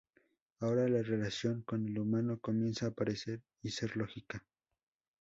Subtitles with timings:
[0.61, 4.43] Ahora, la relación con el humano comienza a aparecer y ser lógica.